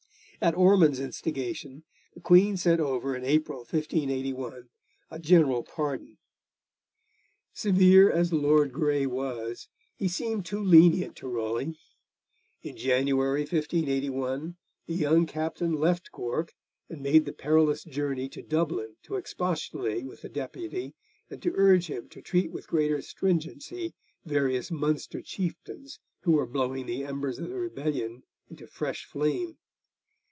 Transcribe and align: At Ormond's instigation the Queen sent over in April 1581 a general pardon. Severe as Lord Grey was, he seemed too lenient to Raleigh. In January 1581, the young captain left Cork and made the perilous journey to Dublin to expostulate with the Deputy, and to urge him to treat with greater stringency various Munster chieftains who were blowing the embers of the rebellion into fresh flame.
At 0.43 0.55
Ormond's 0.55 0.99
instigation 0.99 1.83
the 2.15 2.19
Queen 2.19 2.57
sent 2.57 2.81
over 2.81 3.15
in 3.15 3.23
April 3.23 3.59
1581 3.59 4.69
a 5.11 5.19
general 5.19 5.61
pardon. 5.61 6.17
Severe 7.53 8.11
as 8.11 8.33
Lord 8.33 8.73
Grey 8.73 9.05
was, 9.05 9.67
he 9.95 10.07
seemed 10.07 10.43
too 10.43 10.59
lenient 10.59 11.15
to 11.17 11.27
Raleigh. 11.27 11.77
In 12.63 12.75
January 12.75 13.41
1581, 13.41 14.57
the 14.87 14.95
young 14.95 15.27
captain 15.27 15.73
left 15.73 16.11
Cork 16.11 16.55
and 16.89 17.03
made 17.03 17.25
the 17.25 17.33
perilous 17.33 17.83
journey 17.83 18.27
to 18.29 18.41
Dublin 18.41 18.95
to 19.03 19.17
expostulate 19.17 20.05
with 20.05 20.23
the 20.23 20.27
Deputy, 20.29 20.95
and 21.29 21.39
to 21.43 21.53
urge 21.53 21.85
him 21.85 22.09
to 22.09 22.19
treat 22.19 22.51
with 22.51 22.65
greater 22.65 22.99
stringency 23.03 23.93
various 24.25 24.71
Munster 24.71 25.21
chieftains 25.21 25.99
who 26.21 26.31
were 26.31 26.47
blowing 26.47 26.87
the 26.87 27.03
embers 27.05 27.37
of 27.37 27.47
the 27.49 27.53
rebellion 27.59 28.23
into 28.49 28.65
fresh 28.65 29.05
flame. 29.05 29.59